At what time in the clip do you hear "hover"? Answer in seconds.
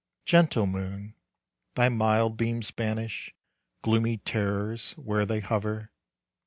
5.41-5.91